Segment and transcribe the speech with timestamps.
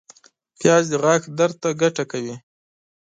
[0.59, 2.35] پیاز د غاښ درد ته ګټه کوي